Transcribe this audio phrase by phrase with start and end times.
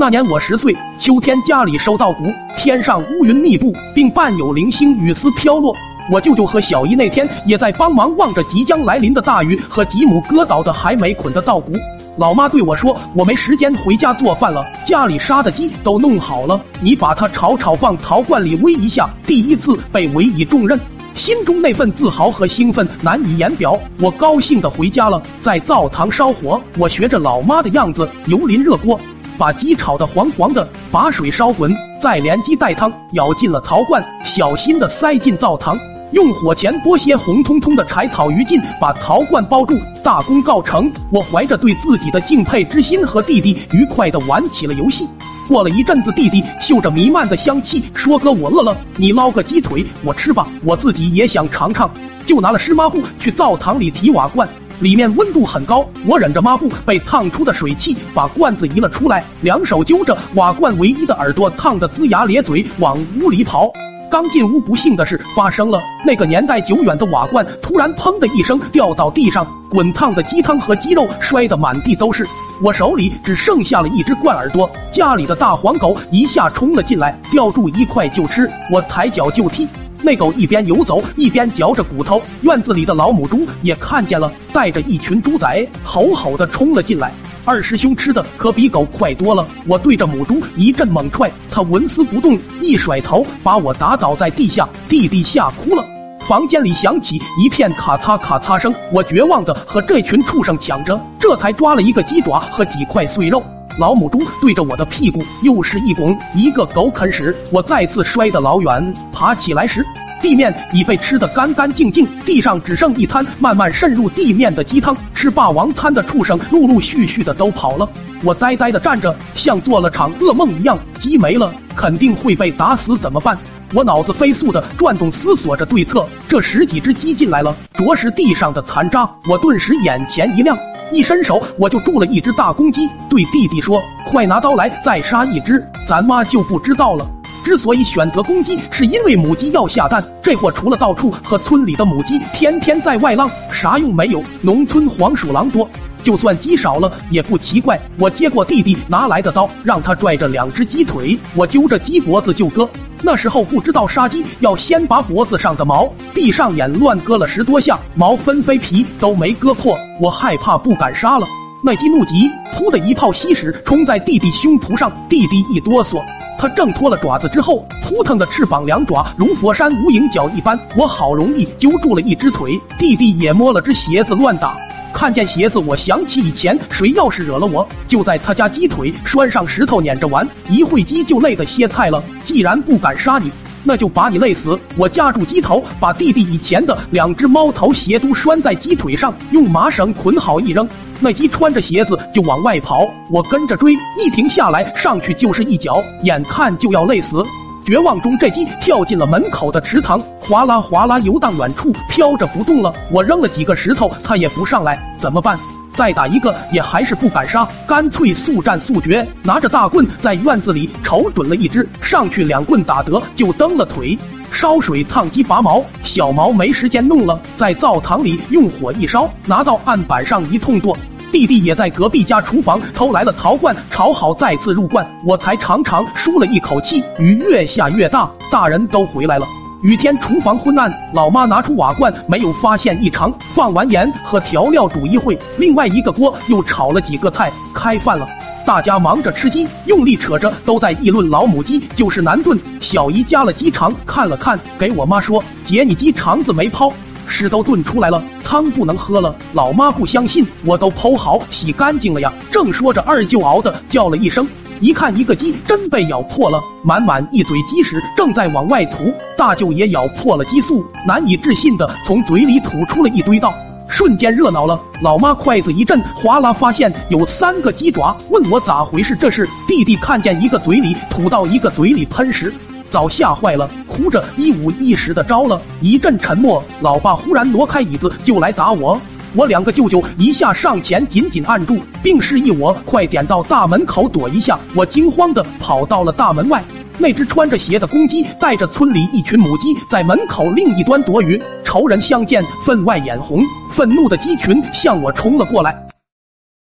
[0.00, 5.76] 那年我十岁，秋天家里收稻谷，天上乌云密布，并伴有零星雨丝飘落。
[6.10, 11.74] 我舅舅和小姨那天也在帮忙望着即将来临的大雨和几亩割倒的还没捆的稻谷。
[12.16, 20.80] 老妈对我说：“我没时间回家做饭了，家里杀的鸡都弄好了，你把它炒炒放陶罐里煨一下。”第一次被委以重任，
[21.14, 23.78] 心中那份自豪和兴奋难以言表。
[24.00, 28.98] 我高兴的回家了，在灶堂烧火，我学着老妈的样子，油淋热锅。
[29.40, 35.78] 把鸡炒得黄黄的，把水烧滚，再连鸡带汤舀进了陶罐，小心的塞进灶堂，
[36.12, 40.92] 用火钳拨些红彤彤的柴草余烬，把陶罐包住，大功告成。
[41.10, 45.08] 我怀着对自己的敬佩之心，和弟弟愉快的玩起了游戏。
[45.48, 50.46] 过了一阵子，弟弟嗅着弥漫的香气，说：“哥，我饿了，你捞个鸡腿，我吃吧。
[50.66, 51.90] 我自己也想尝尝。”
[52.26, 54.46] 就拿了湿抹布去灶堂里提瓦罐。
[54.80, 63.70] 里面温度很高，我忍着抹布被烫出的水汽，把罐子移了出来，两手揪着瓦罐唯一的耳朵，烫得龇牙咧嘴，往屋里跑。
[64.10, 72.26] 刚进屋，不幸的事发生了，那个年代久远的瓦罐突然砰的一声掉到地上，滚烫的鸡汤和鸡肉摔得满地都是。
[72.62, 79.68] 我手里只剩下了一只罐耳朵，家里的大黄狗一下冲了进来，叼住一块就吃，我抬脚就踢。
[80.02, 87.12] 那狗一边游走一边嚼着骨头，院子里的老母猪也看见了，带着一群猪仔吼吼的冲了进来。
[87.44, 95.84] 二师兄吃的可比狗快多了，我对着母猪一阵猛踹，它纹丝不动，一甩头把我打倒在地下，弟弟吓哭了。
[96.28, 103.42] 房间里响起一片咔嚓咔嚓声，我绝望的和这群畜生抢着，这才抓了一个鸡爪和几块碎肉。
[103.78, 107.34] 老母猪对着我的屁股又是一拱，一个狗啃屎。
[107.50, 109.84] 我再次摔得老远，爬起来时，
[110.20, 114.94] 地面已被吃得干干净净，地上只剩一滩慢慢渗入地面的鸡汤。
[115.14, 117.88] 吃霸王餐的畜生陆陆续续的都跑了，
[118.22, 120.78] 我呆呆的站着，像做了场噩梦一样。
[120.98, 123.38] 鸡没了，肯定会被打死，怎么办？
[123.72, 126.06] 我脑子飞速的转动，思索着对策。
[126.28, 130.58] 这十几只鸡进来了，啄食地上的残渣，我顿时眼前一亮。
[130.92, 133.80] 一伸手，我就住了一只大公鸡，对弟弟说
[134.10, 137.06] ：“快拿刀来，再杀一只。”咱妈就不知道了。
[137.44, 140.04] 之所以选择公鸡，是因为母鸡要下蛋。
[140.22, 144.22] 这货除了到处和村里的母鸡天天在外浪，啥用没有。
[144.42, 145.68] 农村黄鼠狼多，
[146.00, 147.80] 就算鸡少了也不奇怪。
[147.98, 152.68] 我接过弟弟拿来的刀，让他拽着两只鸡腿，我揪着鸡脖子就割。
[153.02, 159.76] 那时候不知道杀鸡要先拔脖子上的毛，闭上眼乱割了十多下，毛纷飞，皮都没割破。
[160.00, 161.26] 我害怕，不敢杀了。
[161.62, 166.02] 那鸡怒极，噗的一泡稀屎冲在弟弟胸脯上，弟弟一哆嗦。
[166.38, 170.58] 他挣脱了爪子之后，扑腾的翅膀两爪如佛山无影脚一般。
[170.74, 174.56] 我好容易揪住了一只腿，弟弟也摸了只鞋子乱打。
[174.92, 182.02] 看见鞋子，我想起以前谁要是惹了我，就在他家鸡腿拴上石头撵着玩，一会鸡就累得歇菜了。
[182.24, 183.30] 既然不敢杀你，
[183.64, 184.58] 那就把你累死。
[184.76, 190.68] 我夹住鸡头，把弟弟以前的两只猫头鞋都拴在鸡腿上，用麻绳捆好一扔，
[191.00, 197.24] 那鸡穿着鞋子就往外跑，我跟着追，一停下来上去就是一脚，眼看就要累死。
[197.70, 202.74] 绝望中，这鸡跳进了门口的池塘，哗啦哗啦游荡远处，飘着不动了。
[202.90, 205.38] 我扔了几个石头，它也不上来，怎么办？
[205.76, 213.96] 再打一个也还是不敢杀，干脆速战速决，拿着大棍在院子里瞅准了一只，上去两棍打得就蹬了腿。
[214.32, 220.76] 烧水烫鸡拔毛，小毛没时间弄了，在灶堂里用火一烧，拿到案板上一通剁。
[221.10, 226.84] 弟弟也在隔壁家厨房偷来了陶罐，炒好再次入罐，我才长长舒了一口气。
[226.98, 229.26] 雨越下越大，大人都回来了。
[229.62, 238.08] 雨天厨房昏暗，老妈拿出瓦罐，没有发现异常，放完盐和调料煮一会，另外一个锅又炒了几个菜，开饭了。
[238.46, 242.38] 大家忙着吃鸡，用力扯着，都在议论老母鸡就是难炖。
[242.60, 246.72] 小姨夹了鸡肠看了看，给我妈说：“姐，你鸡肠子没抛。”
[247.10, 249.14] 屎都炖出来了，汤不能喝了。
[249.34, 252.12] 老妈不相信，我都剖好洗干净了呀。
[252.30, 254.26] 正说着，二舅嗷的叫了一声，
[254.60, 258.92] 一看一个鸡真被咬破了，满满一嘴鸡屎正在往外吐。
[259.18, 263.34] 大舅也咬破了激素，难以置信的从嘴里吐出了一堆道，
[263.68, 264.58] 瞬间热闹了。
[264.80, 268.96] 老妈筷子一震，哗啦，发现有三个鸡爪，问我咋回事？
[268.96, 272.32] 这是弟弟看见一个嘴里吐到一个嘴里喷屎。
[272.70, 275.40] 早吓坏了，哭着一五一十的招了。
[275.60, 278.80] 一阵沉默，老爸忽然挪开椅子就来打我。
[279.16, 284.38] 我两个舅舅一下上前紧紧按住，并示意我快点到大门口躲一下。
[284.54, 286.44] 我惊慌的跑到了大门外，
[286.78, 291.20] 那只穿着鞋的公鸡带着村里一群母鸡在门口另一端躲雨。
[291.44, 293.20] 仇人相见，分外眼红，
[293.50, 295.69] 愤怒的鸡群向我冲了过来。